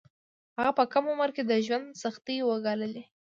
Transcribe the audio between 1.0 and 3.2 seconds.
عمر کې د ژوند سختۍ وګاللې